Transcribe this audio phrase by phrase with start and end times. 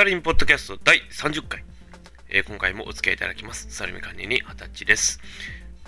[0.00, 1.62] タリンポッドキャスト第30回。
[2.30, 3.66] えー今回もお付き合いいただきます。
[3.68, 5.20] サルミ管理に二十歳です。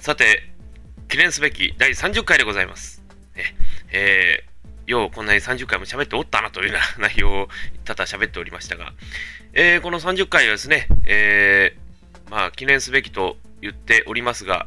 [0.00, 0.52] さて、
[1.08, 3.02] 記念すべき第30回でございます。
[3.34, 3.44] ね
[3.90, 7.48] えーようこんなに30回も喋っておったなというような 内容を
[7.86, 8.92] 多々喋っておりましたが、
[9.54, 14.66] えーこの30回はですね、えーまあ記念すべきと言っておりますが、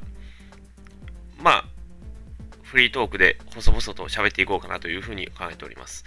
[1.38, 1.66] まあ、
[2.76, 6.04] フリートークで細々と喋っていこうかなというふうに考えております。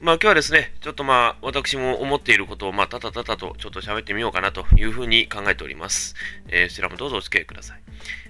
[0.00, 6.14] まあ今日はですね、ちょっとまあ私も思っていることをまあたたたたとちょっと喋ってみようかなというふうに考えております。
[6.46, 7.82] えー、そちらもどうぞお付き合いください。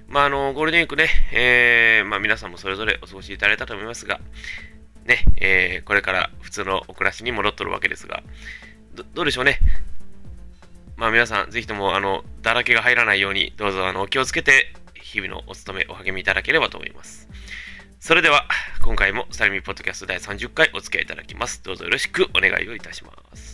[0.08, 4.18] まああの、ゴールデンウィークね、えー、まあ皆さんもそれぞれお過ごしいただいたと思いますが、
[5.04, 8.22] ね、えー、これから普通のお暮らしに戻っとるわけですが、
[8.94, 9.58] どどうでしょうね。
[10.96, 17.28] まあ皆さん、ぜひともあの、だらけが入らないように、どうぞあの、お気をつけて、日々のお勤め、お励みいただければと思います。
[18.04, 18.44] それでは、
[18.82, 21.62] 今回もサルミポッドキャスト第30回お付き合いいただきます。
[21.62, 23.53] どうぞよろしくお願いをいたします。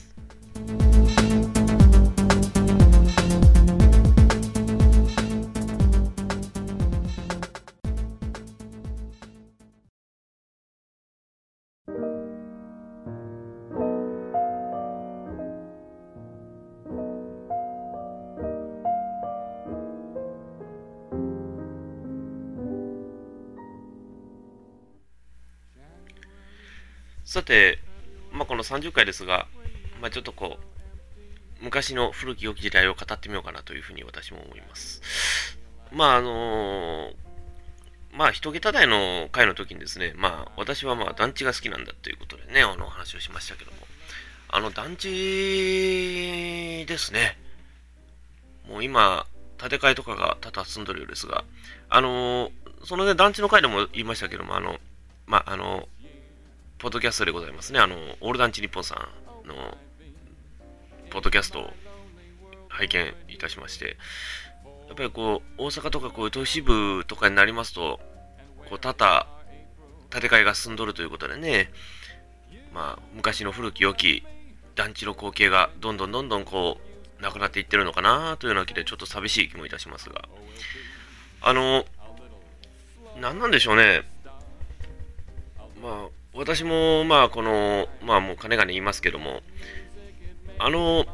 [27.30, 27.78] さて、
[28.32, 29.46] まあ、この30回ですが、
[30.00, 30.58] まあ、ちょっとこ
[31.60, 35.00] う、昔の古き良き時代を語ってみようかなというふうに私も思います。
[35.92, 37.12] まあ、あの
[38.12, 43.76] まあ、一桁台の回の時にですね、まあ、私はまあ、団地が好きなんだということでね、あの話をしましたけども、
[44.48, 47.38] あの、団地ですね、
[48.68, 49.24] もう今、
[49.56, 51.44] 建て替えとかが多々進んでるようですが、
[51.90, 52.50] あの
[52.82, 54.80] そのね、団地の回でも言いましたけども、あの、
[55.26, 55.86] まあ、あの、
[56.80, 57.78] ポッドキャストでございますね。
[57.78, 58.94] あの、オールダンチ日本さ
[59.44, 59.76] んの、
[61.10, 61.70] ポッドキャストを
[62.70, 63.98] 拝見いたしまして、
[64.88, 68.00] やっぱりこう、大阪とかこういう都市部とかになりますと、
[68.70, 69.26] こう、多々、
[70.08, 71.70] 建て替えが進んどるということでね、
[72.72, 74.24] まあ、昔の古き良き
[74.74, 76.78] 団地の光景がどんどんどんどんこ
[77.18, 80.24] う、なくなっていってるのかなというような気で、ちょっと寂しい気もいたしますが、
[81.42, 81.84] あの、
[83.18, 84.02] なんなんでしょうね、
[85.82, 89.42] まあ、私も、まあ、この、まあ、もう、金がね言いますけども、
[90.58, 91.06] あの、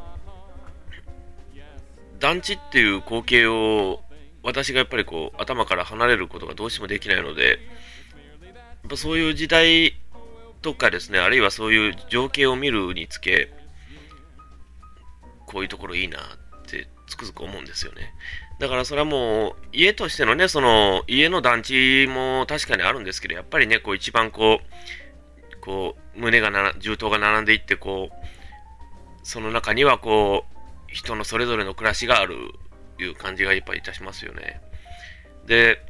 [2.19, 4.03] 団地っていう光景を、
[4.43, 7.55] 私がやっぱりこう、頭から離れることがどうしてもできないので、や
[8.89, 9.95] っぱそういう時代
[10.63, 13.51] とかですね、あるいはそういう情景を見るにつけ、
[15.47, 18.15] こういうところいいなってつくづく思うんですよね。
[18.59, 24.67] だからそれはもう、家としてのね、その、家の団地も確かにあるんですけど、やっぱりね、こう一番こう、
[25.67, 28.27] こう、胸がなら、銃刀が並んでいって、こう、
[29.23, 30.57] その中にはこう、
[30.87, 32.67] 人のそれぞれの暮らしがあると、
[33.03, 34.61] いう感じがやっぱりいたしますよね。
[35.47, 35.85] で、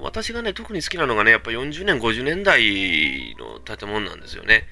[0.00, 4.64] 私がね、特に好きなのがね、やっぱ40年、50年代の建物なんですよね。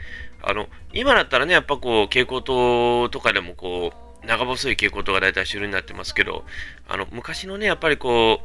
[0.43, 6.45] あの、今だったらね、やっぱこう、蛍光灯とかでもこう、長細い蛍光灯が大体主流になってますけど、
[6.89, 8.41] あの、昔のね、やっぱりこ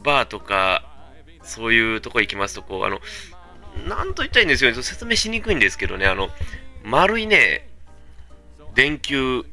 [0.00, 0.90] う、バーとか、
[1.42, 3.00] そういうとこ行きますと、こう、あの、
[3.88, 6.30] なんと言ったらいいんですよね、説明しにくいんですけどね、あの、
[6.84, 7.68] 丸いね、
[8.74, 9.44] 電球、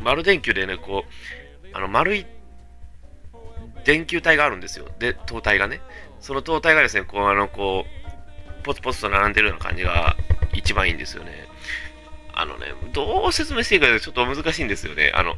[0.00, 2.26] 丸電球でね、こう、あの、丸い
[3.84, 4.86] 電球体があるんですよ。
[4.98, 5.80] で、灯体がね。
[6.20, 10.16] その灯体がですね、こう、あの、こう、ポツポツと並んでるような感じが
[10.54, 11.46] 一番いいんですよね。
[12.32, 15.12] あのね、どう説明していいかちょっと難しいんですよね。
[15.14, 15.36] あの、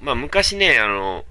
[0.00, 1.24] まあ、昔ね、あの、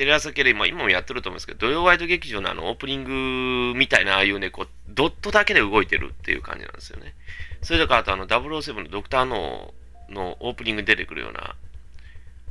[0.00, 7.14] テレ朝系で今今もやってると思うんですけど、土曜ワイド劇場のあのオープニングみたいな、ああいうね、こう、ドットだけで動いてるっていう感じなんですよね。
[7.60, 11.54] それとから、あとあの、007のドクターノーのオープニングに出てくるような、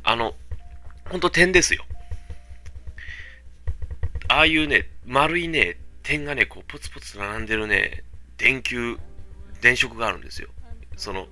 [0.04, 0.36] あの、
[1.10, 1.86] ほんと点ですよ。
[4.28, 8.04] ああいうね、丸いね、点がね、こう、ポツポツ並んでるね、
[8.38, 9.00] 電球、
[9.60, 10.50] 電飾があるんですよ。
[10.98, 11.26] その、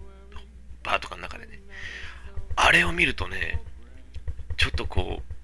[0.81, 1.61] バーとかの中でね。
[2.55, 3.61] あれを見るとね、
[4.57, 5.36] ちょっとこう、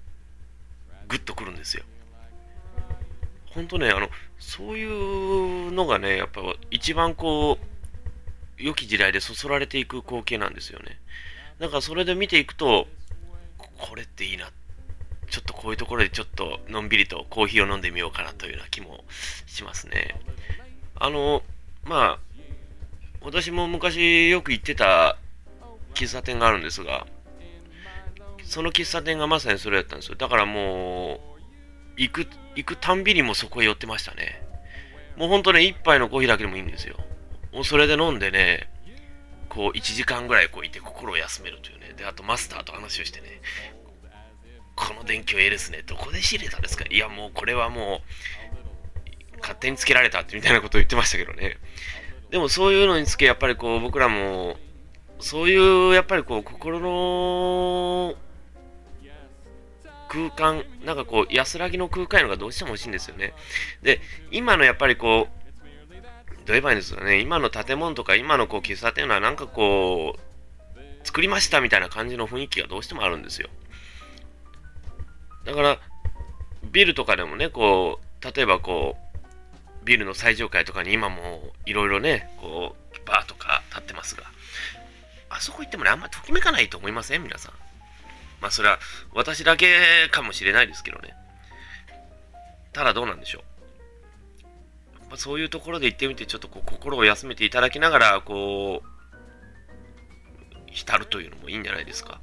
[1.14, 1.84] グッとくるんですよ。
[3.46, 4.08] ほんとね、あの、
[4.40, 6.40] そういうのがね、やっぱ
[6.72, 10.98] 一番こう、良き時代でそそられていく光景なんですよね。
[11.60, 12.88] だからそれで見ていくと、
[13.78, 14.50] これっていいな。
[15.30, 19.04] ちょっとこういうところでちょっとのんびりとコーヒーを飲んでみようかなというような気も
[19.46, 20.20] しますね。
[20.96, 21.42] あの、
[21.84, 22.18] まあ、
[23.22, 25.16] 私も昔よく行ってた
[25.94, 27.06] 喫茶店があるんですが、
[28.44, 30.16] その喫茶店がまさにそれだったんですよ。
[30.16, 31.18] だからもう、
[31.96, 32.26] 行く、
[32.56, 34.42] 行くたんびにもそこへ寄ってましたね。
[35.16, 36.96] もうほんとね、一杯のコーヒーだけでもいいんですよ。
[37.52, 38.70] もうそれで飲んでね、
[39.48, 41.94] こう1時間ぐらいこういて心を休めるというね。
[41.96, 43.40] で、あとマスターと話をしてね、
[44.74, 46.84] この電気をええですね、どこで仕入れたんですか？
[46.90, 48.02] いや、もうこれはも
[49.36, 51.58] う、勝手につけられたってみたいなことを言ってましたけどね。
[52.30, 54.56] でもそういうのにつけ、やっぱりこう僕らも、
[55.20, 58.14] そういうやっぱりこう心の
[60.14, 63.34] 空間、なんかこう安らぎの空間いうのがどうしても欲しいんですよね。
[63.82, 64.00] で、
[64.30, 73.48] 今のやっぱりこう、どう言えばいいんですかね、今の建物とか今のこう喫茶店はなんかこう、作りましたみたいな感じの雰囲気がどうしてもあるんですよ。
[75.44, 75.78] だから、
[76.70, 84.24] ビルとかでもね、こう、例えばこう、ビルの最上階とかに今もいろいろね、こう、バーとか立ってますが、
[85.28, 87.22] あそこ行ってもね、あんまときめかないと思いません？
[87.22, 87.52] 皆さん。
[88.40, 88.78] まあ、それは
[89.14, 91.14] 私だけかもしれないですけどね。
[92.72, 93.44] ただどうなんでしょう。
[95.08, 98.94] まあ、そういうところで行ってみて、ちょっとこう心を休めていただきながら、こう、
[100.70, 102.20] 浸るというのもいいんじゃないですか。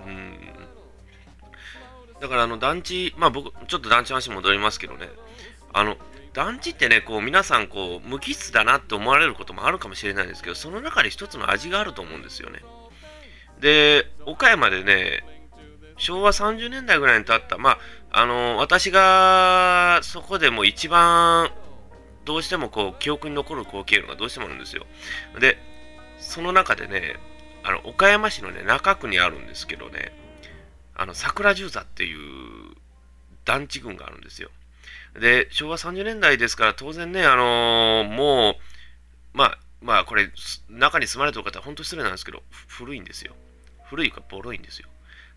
[0.00, 0.38] うん。
[2.20, 5.08] だからあの団地、まあ僕、ちょっと団地の話戻りますけどね、
[5.72, 5.96] あの、
[6.32, 12.60] 団地ってね、こう皆さんこう無機質だなって思われることもあるかもしれないですけど、その中で一つの味があると思うんですよね。
[13.64, 15.24] で、岡山でね、
[15.96, 17.78] 昭和30年代ぐらいに建った、まあ、
[18.10, 21.50] あの、私がそこでも一番
[22.26, 24.84] どうしてもこう記憶に残る光景がどうしてもあるんですよ。
[25.40, 25.56] で、
[26.18, 27.16] その中でね、
[27.62, 30.12] あの岡山市のね、中区にあるんですけどね、
[30.94, 32.74] あの桜十座っていう
[33.46, 34.50] 団地群があるんですよ。
[35.18, 38.54] で、昭和30年代ですから当然ね、あのー、もう、
[39.32, 40.28] まあ、まあこれ、
[40.68, 43.34] 中に住まれてる方は本当失礼なんですけど、古いんですよ。
[43.94, 44.88] 古いかボロいんですよ。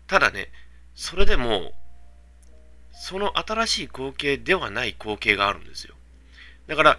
[0.08, 0.48] ただね、
[0.96, 1.72] それでも、
[2.92, 5.94] その新しい光景ではない光景があるんですよ。
[6.66, 6.98] だから、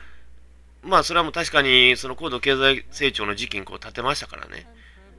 [0.83, 4.67] まあ、それはもう確かに、その高度経済成長の時期にこう建てましたからね。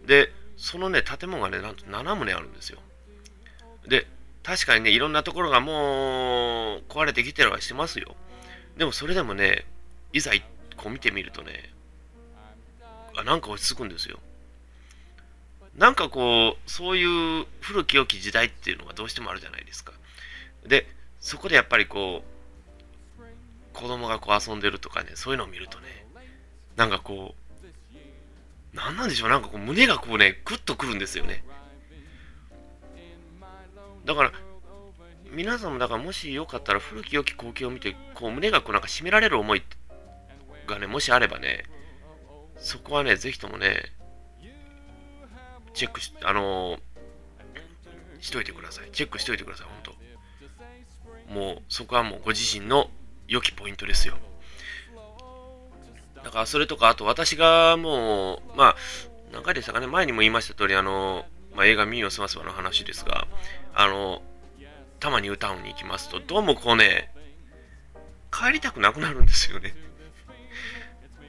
[0.07, 2.79] で、そのね、建物がね、なんと7棟あるんですよ。
[3.87, 4.07] で、
[4.43, 8.17] 確かにね、いろんなところがもう壊れてきてるはしてますよ。
[8.79, 9.67] でもそれでもね、
[10.15, 10.31] いざ
[10.79, 11.71] こう見てみるとね、
[13.15, 14.21] あ、なんか落ち着くんですよ。
[15.77, 19.93] なんかこう、そういう古き良き時代っていうのがどうしてもあるじゃないですか。
[20.67, 20.87] で、
[21.21, 22.31] そこでやっぱりこう、
[23.73, 26.07] 子供がこう遊んでるとかね、そういうのを見るとね、
[26.77, 31.45] なんかこう、なんなんでしょう、なんかこう胸がこうね、グッとくるんですよね。
[34.05, 34.33] だから、
[35.31, 39.63] 皆さんもだからもしよかったら古き良き光景を見て、こう胸がこうなんか締められる思い
[40.67, 41.65] がね、もしあればね、
[42.57, 43.93] そこはね、ぜひともね、
[45.75, 46.79] チェックし、あのー、
[48.21, 48.91] しといてください。
[48.93, 49.95] チェックしといてください、本
[51.29, 52.91] 当もう、そこはもうご自身の
[53.29, 54.17] 良きポイントですよ。
[56.23, 58.77] だからそれとか、あと私がもう、まあ、
[59.33, 61.25] 何回でしたかね、前にも言いました通り、あの、
[61.55, 63.27] まあ、映画ミーを済ますわの話ですが、
[63.75, 64.23] あの、
[64.99, 67.11] たまに歌うに行きますと、どうもこうね、
[68.31, 69.75] 帰りたくなくなるんですよね。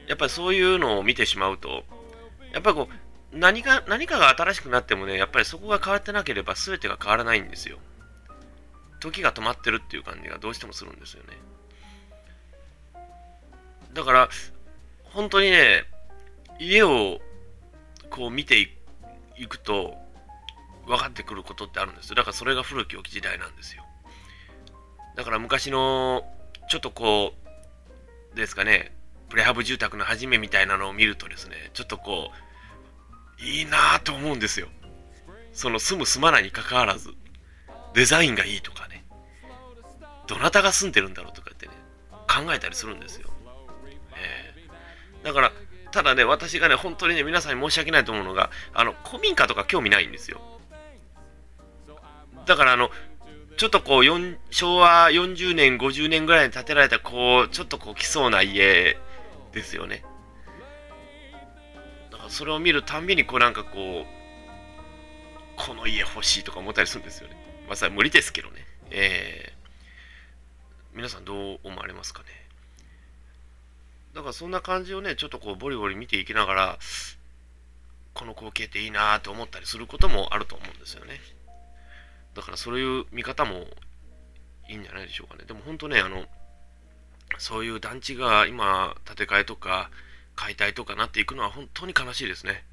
[0.08, 1.84] やっぱりそういうのを見てしまうと、
[2.52, 2.94] やっぱりこう、
[3.32, 7.78] 何か、何かが新しくなってもね、やっぱりそこが変わってなければ全てが変わらないんですよ。
[9.00, 11.38] 時が止まってるっていう感じがどうしてもするんですよね。
[13.94, 14.28] だから、
[15.04, 15.84] 本当にね、
[16.58, 17.20] 家を
[18.10, 19.96] こう見ていくと
[20.86, 23.84] 分かってくることってあるんですよだからそれが古き良き時代なんですよ。
[25.16, 26.24] だから昔の、
[26.68, 27.34] ちょっとこ
[28.32, 28.94] う、ですかね、
[29.28, 32.51] プレハブ住宅の初めみたいなのを見るとですね、ちょっとこう、
[33.42, 34.68] いいなぁと思うんですよ。
[35.52, 37.10] その住む住まないにかかわらず、
[37.94, 39.04] デザインがいいとかね、
[40.26, 41.72] どなたが住んでるんだろうとかってね、
[42.10, 43.28] 考えたりするんですよ。
[45.22, 45.52] だから、
[45.90, 50.40] ただね、私がね、本当にね、皆さんに申し訳ないと思うのが、あの、古民家とか興味ないんですよ。
[52.46, 52.90] だから、あの、
[53.56, 54.04] ちょっとこう、
[54.50, 58.98] 昭和40年、50年ぐらいに建てられた、こう、ちょっとこう、来そうな家
[59.52, 60.04] ですよね。
[62.32, 64.06] それを見るたんびに、こう、なんかこう、
[65.54, 67.36] この家欲しいとか思ったりするんですよね。
[67.66, 68.66] まあ、それは無理ですけどね。
[68.90, 72.28] えー、皆さんどう思われますかね。
[74.14, 76.78] だからそんな感じをね、ちょっとこうボリボリ見ていきながら、
[78.14, 81.20] この光景っていいなと思ったりすることもあると思うんですよね。
[82.34, 83.66] だからそういう見方も
[84.70, 85.44] いいんじゃないでしょうかね。
[85.44, 86.24] でも本当ね、あの、
[87.36, 89.90] そういう団地が今、建て替えとか
[90.34, 92.64] 解体とかなっていくのは本当に悲しいですね。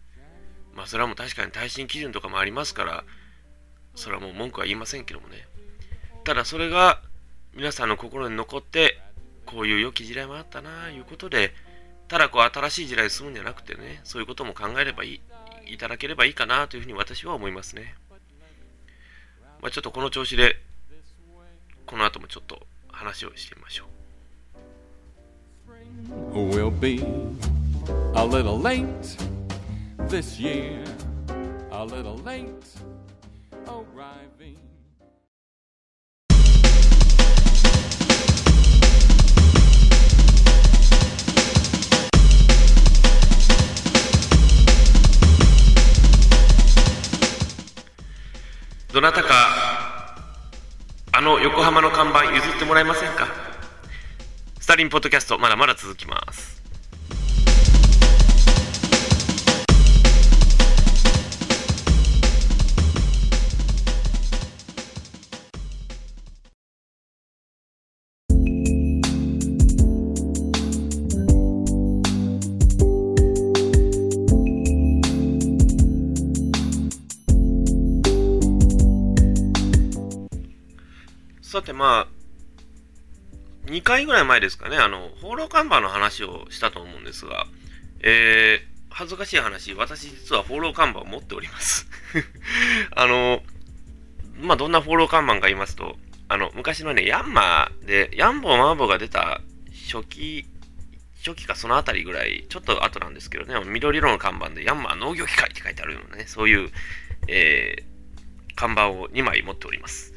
[0.75, 3.03] まあそれはもう確かに耐震基準とかもありますから、
[3.95, 5.47] それはもう文句は言いませんけどもね。
[6.23, 7.01] ただそれが
[7.53, 8.99] 皆さんの心に残って
[9.45, 11.53] こういう良き時代もあったないうことで
[12.09, 15.21] ただこう新しい時代に進むんじゃなくてね、そういうことも考えればいい、
[15.67, 17.95] いただければいいかなというふうに私は思いますね。
[19.61, 20.55] まあ、ちょっとこの調子で、
[21.85, 23.87] この後もちょっと話をしてみましょう。
[28.15, 28.85] A little late
[30.07, 30.83] this year,
[31.71, 32.49] a little late
[33.67, 34.57] arriving.
[48.91, 50.17] どなたか、
[51.11, 53.27] あの横浜の看板譲ってもらえませんか？
[54.59, 56.58] スタリンポッドキャスト、まだまだ続きます。
[81.79, 87.47] まあ、2回ぐらい前ですかね、あの、放浪看板の話をしたと思うんですが、
[88.01, 91.87] えー、恥ずかしい話、私実は放浪看板を持っております
[92.91, 93.41] あの、
[94.41, 99.39] まあ、どんな放浪看板か言いますと、あの、昔のね、ヤンマーで、ヤンボーマーボーが出た
[99.89, 100.45] 初期、
[101.25, 106.71] 初期かそのあたりぐらい、ちょっと後なんですけどね、緑色の看板でヤンマー農業機械って書いてあるようなね、そういう、
[107.29, 110.13] えー、看板を2枚持っております。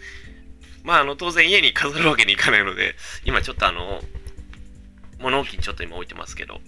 [0.82, 4.02] まあ、あの、当然家に飾るわけにいかないので、今ちょっとあの、
[5.20, 6.60] 物置にちょっと今置いてますけど、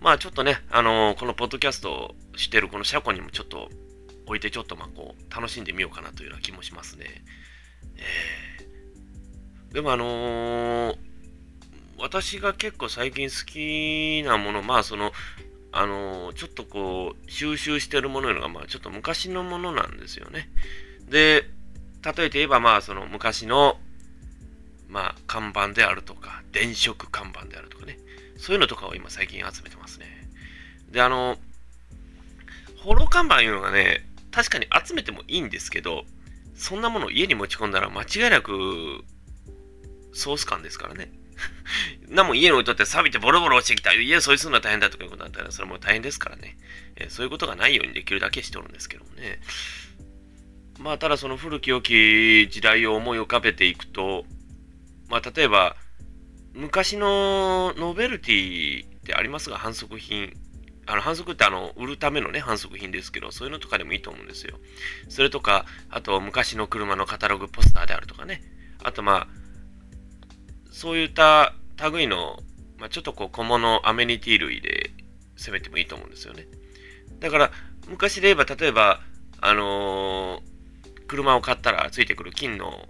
[0.00, 3.70] まあちょっとね、あのこのポッドキャストをしてるこの車庫にもちょっと
[4.26, 7.06] 置いてちょっとまあこう、楽しんでみようかなというような気もしますね。
[7.96, 10.96] えー、でもあのー、
[11.98, 15.12] 私が結構最近好きなもの、まあその、
[15.72, 20.50] あのー、ちょっとこう、収集してるものいうのが、まあちょっと昔のものなんですよね。
[21.08, 21.48] で、
[22.06, 23.78] 例えて言えば、まあ、その昔の、
[24.88, 27.98] まあ、看板であるとか、電飾看板であるとかね、
[28.36, 30.06] そういうのとかを今最近集めてますね。
[30.92, 31.36] で、あの、
[32.78, 36.04] ホロ看板いうのがね、確かに集めてもいいんですけど、
[36.54, 39.04] そんなものを家に持ち込んだら間違いなく
[40.12, 41.10] ソース感ですからね。
[42.08, 43.92] なも家に置いとって錆びてボロボロ落ちてきた。
[43.92, 46.56] 家掃除するのは大変だとかいうことだったら、それも大変ですからね。
[46.96, 49.40] えー、そういうことがないようにできるだけしておるんですけどもね。
[50.78, 54.24] まあ、ただその古き良き時代を思い浮かべていくと、
[55.08, 55.76] まあ、例えば、
[56.54, 60.32] 昔のノベルティってありますが、反則品。
[60.88, 64.58] あの反則ってあの売るためのね、反則品ですけど、そういうのとかでもいいと思うんですよ。
[65.08, 68.42] それとか、あと昔の車のカタログポスターであるとかね。
[68.84, 69.28] あとまあ、
[70.70, 71.54] そういった
[71.92, 72.38] 類の、
[72.78, 74.92] まあ、ちょっとこう小物アメニティ類で
[75.36, 76.46] 攻めてもいいと思うんですよね。
[77.18, 77.50] だから、
[77.88, 79.00] 昔で言えば、例えば、
[79.40, 80.55] あのー
[81.06, 82.86] 車を買ったらついてくる金の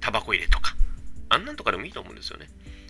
[0.00, 0.74] タバコ入れとか、
[1.28, 2.48] あんなんとかでもいいと思うんですよね。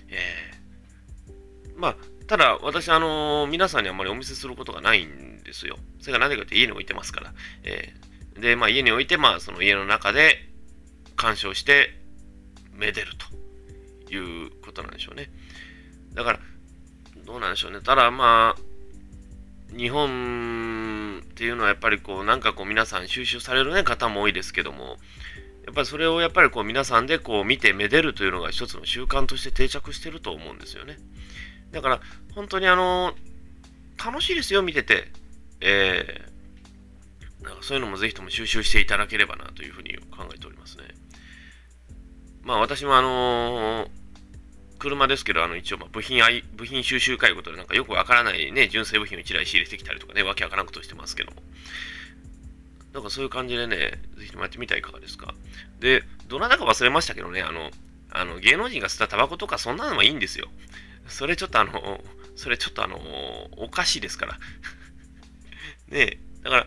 [0.09, 1.97] えー、まあ、
[2.27, 5.79] ただ、私、あのー、皆さんにあんまりお見せすることがないんですよ。
[6.01, 7.35] それが何でかって家に置いてますから。
[7.65, 10.49] えー、で、まあ、家に置いて、まあ、その家の中で
[11.17, 11.99] 鑑賞して、
[12.73, 13.13] めでる
[14.07, 15.31] ということなんでしょうね。
[16.15, 16.41] だから、
[17.25, 17.81] どうなんでしょうね。
[17.81, 20.80] ただ、まあ、日本
[21.21, 24.97] っていうのはやっぱりこうなんかこう皆さん収集される、ね、方も多いですけども
[25.65, 30.99] やっぱりそれをやっぱりこう皆さんでこう見てめでるというのが一つの習慣として定着してると思うんですよね。
[31.71, 32.01] だから
[32.35, 33.15] 本当にあの
[34.03, 35.09] 楽しいですよ見てて。
[35.63, 40.85] えー、なんかそういうのもぜひとも収集していただければなというふうに考えておりますね。
[42.43, 44.00] まあ私もあのー
[44.81, 46.21] 車ですけど、あの一応、ま部品
[46.57, 51.43] 部品収集会ことで、なんかよくわからないね、純正部品を1台仕入れてきたりとかね、わけわからんことしてますけども。
[52.93, 53.77] なんかそういう感じでね、
[54.17, 55.35] ぜひともやってみたらいかがですか。
[55.79, 57.71] で、どなたか忘れましたけどね、あの、
[58.11, 60.49] あの芸能人が吸ったタバコとかそんなのはいいんですよ。
[61.07, 62.03] それちょっとあの、
[62.35, 62.99] それちょっとあの、
[63.59, 64.39] おかしいですから。
[65.89, 66.67] ねだから、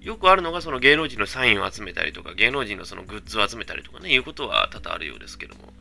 [0.00, 5.72] よくあるのがその芸能人のサインを集めたりとか、芸能人のそのグッズを集めたりとかね、いうことは多々あるようですけども。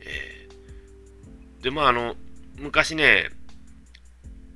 [0.00, 0.41] えー
[1.62, 2.16] で、まあ、あの、
[2.58, 3.30] 昔ね、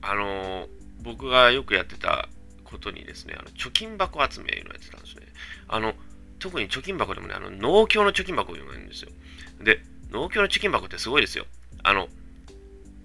[0.03, 0.69] あの、
[1.03, 2.29] 僕がよくやってた
[2.65, 5.23] ことにですね、あの貯金箱集めのやってたんですね。
[5.69, 5.95] あの、
[6.39, 9.11] 特に貯金箱でもね、あの、農協の貯金箱いうのがいるんですよ。
[9.63, 11.47] で、農協の貯金箱ってすごいですよ。
[11.83, 12.09] あの、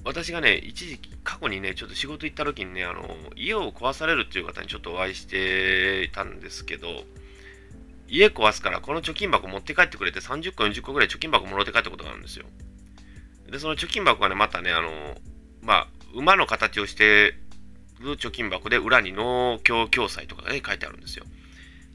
[0.03, 6.87] 私がね、一時期、過去にね、ちょっと仕事行った時にね、あの、家を壊されるっていう方にちょっとお会いしてたんですけど、
[8.07, 12.45] 家壊すからこの貯金箱持って帰ってくれて30個、40個ぐらい貯金箱もろって帰ったことがあるんですよ。
[13.51, 14.89] で、その貯金箱がね、またね、あの、
[15.61, 17.35] まあ、馬の形をして
[17.99, 21.25] る貯金箱で裏に農協共済とかがね、書いてあるんですよ。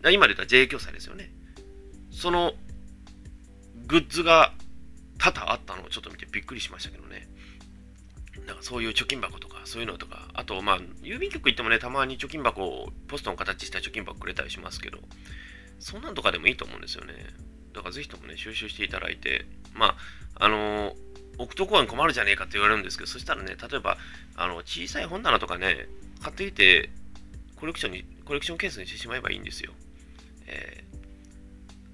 [0.05, 1.33] 今で言ったら JA 共済ですよね。
[2.13, 2.53] その
[3.87, 4.53] グッズが
[5.19, 7.29] 多々あったのをちょっと見てびっくりしましたけどね。
[8.47, 14.99] なんかそういう貯金箱とか、そういうのとか、あと、まあ、郵便局行ってもね、たまに貯金箱を、ポストの形した貯金箱くれたりしますけど、
[15.81, 17.15] そんなんとかでもいいと思うんですよね。
[17.73, 19.97] だからぜひともね、収集していただいて、ま
[20.37, 20.95] あ、あのー、
[21.39, 23.97] 置くとこは困るじゃねえかって言われるんですけど、そしたらね、例えば、
[24.37, 25.89] あの、小さい本棚とかね、
[26.23, 26.91] 買っていて、
[27.57, 29.73] コレクションに、コレクションケースにしてしまえばいいんですよ。
[30.47, 30.85] え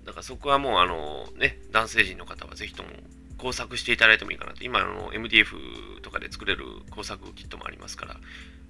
[0.04, 2.90] ー、だからそこはもう、あの、ね、男性陣の方はぜひとも
[3.38, 4.64] 工作していただいてもいいかなと。
[4.64, 8.16] 今、あの、MDF とかで作れる工作キットもありますから、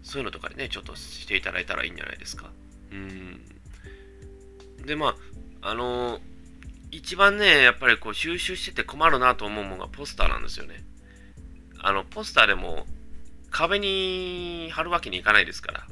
[0.03, 2.51] そういうのとかでね、ちょっとしていただいたらいいんじゃないですか。
[2.91, 3.41] うん。
[4.87, 5.17] で、ま
[5.61, 6.32] あ、あのー
[6.93, 10.85] 一番ね、やっぱりこう収集してて困るなと思うものがポスターなんですよね。
[11.81, 12.87] あの、ポスターでも
[13.51, 15.87] 壁に貼るわけにいかないですから。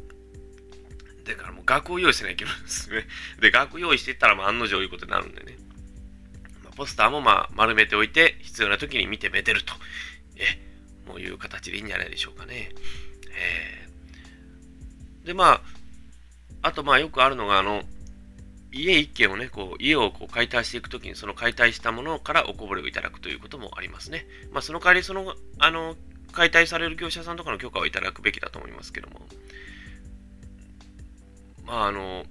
[1.25, 3.07] だからもう額を用意しないといけないんですね。
[3.41, 5.57] で、額用意していったらまあ案の定いうことになるんでね。
[6.65, 9.73] まあ、ポスターもまあ丸めておいて、必要な時に見てめでると。
[10.37, 10.59] え、
[11.07, 12.73] もういう形でいいんじゃないでしょうかね。
[13.31, 15.63] えー、で、ま
[16.63, 17.85] あ、あとまあよくあるのが、あの、
[18.73, 24.27] 家一軒をね、こう、家をこう解体していくときに、その解体したものからおこぼれをいただくということもありますね。
[24.53, 25.97] まあ、その代わり、その、あの、
[26.33, 29.21] 解体される業者さんとかの許可をいただくべきだと思いますけども。
[31.65, 32.25] まあ、あの、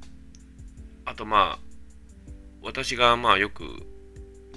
[1.06, 1.70] あとまあ、
[2.62, 3.64] 私がまあよく、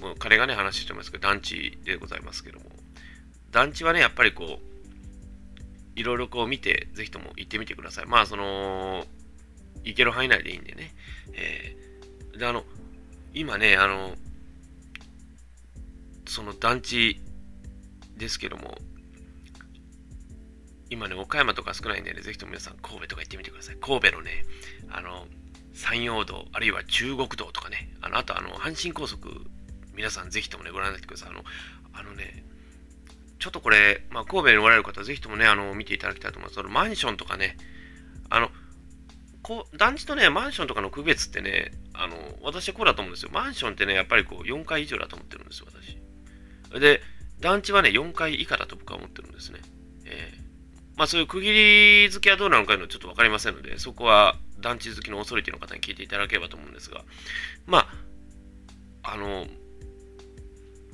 [0.01, 2.65] もう彼がね、話してますけど、団地でございますけども、
[3.51, 4.73] 団地はね、やっぱりこう、
[5.95, 8.05] いろいろこう見て、ぜひとも行ってみてください。
[8.05, 9.05] まあ、その、
[9.83, 10.93] 行ける範囲内でいいんでね。
[11.33, 12.63] えー、で、あの、
[13.33, 14.15] 今ね、あの、
[16.27, 17.21] その団地
[18.17, 18.77] ですけども、
[20.89, 23.77] 今ね、岡山とか少ないんでね、ぜひとも皆さん、神戸とか行ってみてください。
[23.81, 24.45] 神戸のね、
[24.89, 25.27] あの、
[25.73, 29.41] 山陽道、あるいは中国道とかね、あの、あとあの、阪神高速、
[29.95, 31.29] 皆さんぜひともね、ご覧になってください。
[31.29, 31.43] あの、
[31.93, 32.45] あのね、
[33.39, 36.55] ちょっとこれ、まあ、神戸におられる方ぜひともね、あの、見ていただきたいと思います。
[36.55, 37.57] そのマンションとかね、
[38.29, 38.51] あの、
[39.43, 43.29] こう団地とね、マンションとかの区別ってね、あの、私はこうだと思うんですよ。
[43.31, 46.79] マンションってね、やっぱりこう、4階以上だと思ってるんですよ、私。
[46.79, 47.01] で、
[47.41, 49.59] 団地はね、4階以下だと僕は思ってるんですね。
[50.05, 57.03] えー、まあそういう区切り付けはどうなのかいうのはちょっとわかりませんので、そこは団地好きのオーソリティの方に聞いていただければと思うんですが、
[57.67, 57.89] ま
[59.03, 59.45] あ、あの、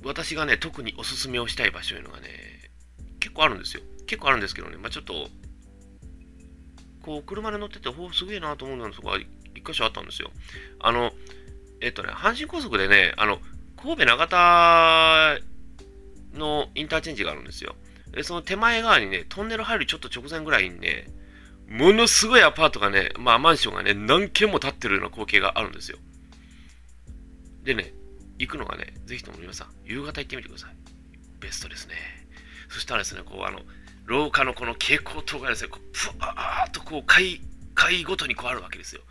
[0.03, 2.71] 私がね、特におすすめをしたい場所というのがね、
[3.19, 3.83] 結構あるんですよ。
[4.07, 5.29] 結構あるんですけどね、まあちょっと
[7.03, 9.17] こう、車で乗ってて、おすげえなと思うのが、
[9.55, 10.31] 一箇所あったんですよ。
[10.79, 11.11] あの、
[11.81, 13.39] えっとね、阪神高速でね、あの、
[13.77, 15.39] 神戸長田
[16.33, 17.75] のインターチェンジがあるんですよ。
[18.11, 21.07] で、その手前側にね、トンネル入るちょっと直前ぐらいにね、
[21.69, 25.99] ものすごいアパートがね、まあマンションがね、何軒も建ってるような光景があるんですよ。
[27.63, 27.93] でね、
[28.39, 30.75] 行くのがね、ぜひとも皆さん、夕方行ってみてください。
[31.39, 31.95] ベストですね。
[32.69, 33.61] そしたらですね、こう、あの、
[34.09, 37.39] 廊下のこの蛍光灯がですね、こうぷわーっとこう階、
[37.75, 39.01] 階ごとにこうあるわけですよ。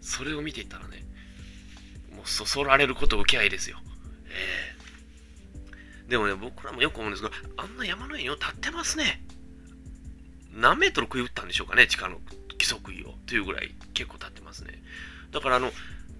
[0.00, 1.04] それを見ていったらね、
[2.16, 3.76] もうそそられること受け合いですよ。
[4.30, 9.22] えー、でもね、僕らもよく思うんですが、あんな山の上に立ってますね。
[10.54, 12.18] 何メートル食い打ったんでしょうかね、地下の
[12.52, 13.12] 規則位を。
[13.26, 14.82] というぐらい結構立ってますね。
[15.30, 15.70] だからあの、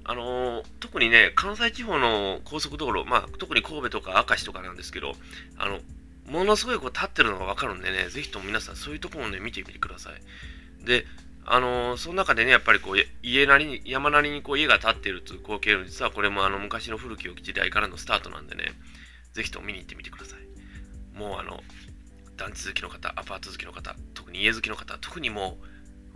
[0.05, 5.15] あのー、特にね、関西地方の高速道路、まあ、特に神戸とか明石とかなんですけど、
[5.57, 5.81] あの、
[6.29, 10.85] ものすごいこう立ってるのがわかるんでね、ぜひとも皆さんそういうところをね、見てみてください。
[10.85, 11.07] で、
[11.47, 18.73] あのー、その中でね、やっぱりこう、家なりに、山なりにこう家が建っているという光景の実はこれもあの昔の古き良き時代からのスタートなんでね、
[19.33, 21.19] ぜひとも見に行ってみてください。
[21.19, 21.63] もうあの、
[22.37, 25.57] 団地好きの方、アパート好きの方、特に家好きの方、特にも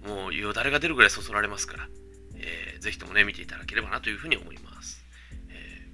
[0.04, 1.88] う、もうよだれが出るぐらいそそられますから、
[2.36, 5.02] えー、ぜひともね、見ていただければなというふうに思います。
[5.48, 5.88] え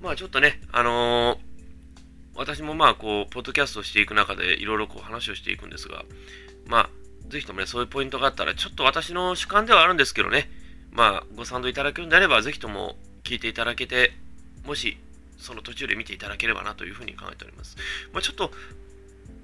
[0.00, 1.47] ー、まあちょっとね、あのー
[2.38, 6.04] 私もまあこう、ポッドキャストをしていく中でいろいろこう話をしていくんですが、
[6.66, 6.90] まあ、
[7.30, 10.48] ぜひともね、そういうポイントがあったら、ちょっと私の主観ではあるんですけどね、
[10.92, 14.12] まあ、ご賛同いただけるんであれば、ぜひとも聞いていただけて、
[14.64, 14.98] もし、
[15.36, 17.76] その途中で見ていただければなというふうに考えております。
[18.12, 18.52] まあ、ちょっと、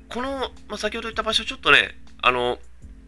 [0.09, 2.61] この、まあ、先ほど言った場所、ちょっとね、あの、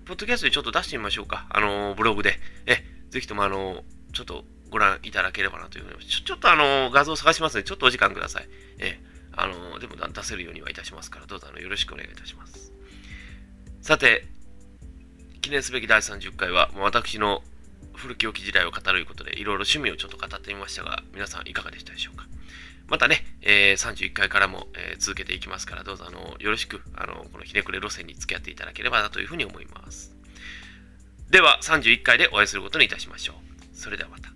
[0.04, 1.46] ポッドキャストでちょっと出してみましょうか。
[1.50, 2.40] あの、ブログで。
[2.66, 8.48] え、ぜひともあの、ちょっとご覧いただければなというふうにちょ、ちょっとあの、画像を探しますので、ちょっとお時間ください。
[8.78, 8.98] え、
[9.36, 12.72] あの、でも出せるようにはいたしますから、どうぞあのよろしくお願いいたします。
[13.82, 14.26] さて、
[15.42, 17.42] 記念すべき第30回は、もう私の
[17.94, 22.26] 古き良き時代を語るということで、いろいろ趣味をちょっと語ってみましたが、皆さんいかがでしたでしょうか。
[22.88, 30.14] またね、えー、31回からも、えー、続けていきますから、どうぞあのよろしくあのこのひねくれ路線に付き合っていただければなというふうに思います。
[31.30, 33.76] では、31回でお会いすることにいたしましょう。
[33.76, 34.35] それではまた。